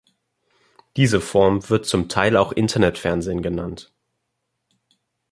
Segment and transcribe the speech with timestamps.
[0.97, 3.93] Diese Form wird zum Teil auch Internetfernsehen genannt.